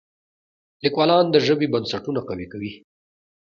لیکوالان 0.83 1.25
د 1.31 1.35
ژبې 1.45 1.67
بنسټونه 1.73 2.19
قوي 2.27 2.47
کوي. 2.53 2.73